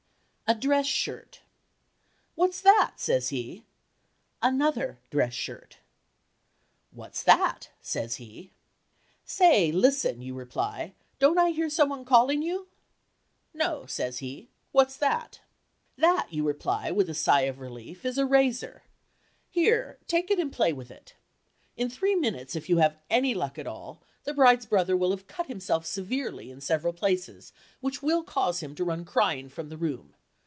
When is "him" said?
28.59-28.75